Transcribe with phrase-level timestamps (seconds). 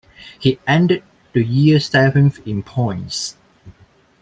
[0.39, 1.03] He ended
[1.33, 3.37] the year seventh in points.